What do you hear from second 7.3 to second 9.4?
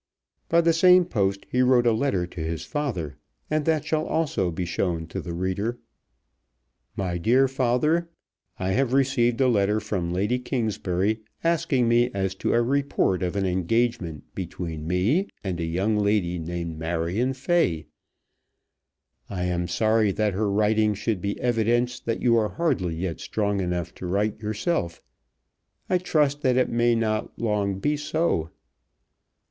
FATHER, I have received